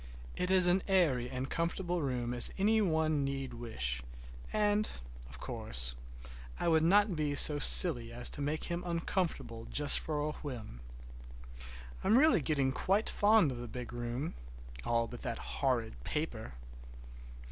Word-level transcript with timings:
It 0.35 0.49
is 0.49 0.67
as 0.67 0.81
airy 0.87 1.29
and 1.29 1.47
comfortable 1.47 1.97
a 1.97 2.01
room 2.03 2.33
as 2.33 2.49
any 2.57 2.81
one 2.81 3.23
need 3.23 3.53
wish, 3.53 4.01
and, 4.51 4.89
of 5.29 5.39
course, 5.39 5.93
I 6.59 6.67
would 6.67 6.81
not 6.81 7.15
be 7.15 7.35
so 7.35 7.59
silly 7.59 8.11
as 8.11 8.27
to 8.31 8.41
make 8.41 8.63
him 8.63 8.81
uncomfortable 8.83 9.65
just 9.65 9.99
for 9.99 10.19
a 10.19 10.31
whim. 10.31 10.81
I'm 12.03 12.17
really 12.17 12.41
getting 12.41 12.71
quite 12.71 13.11
fond 13.11 13.51
of 13.51 13.59
the 13.59 13.67
big 13.67 13.93
room, 13.93 14.33
all 14.85 15.07
but 15.07 15.21
that 15.21 15.37
horrid 15.37 16.03
paper. 16.03 16.55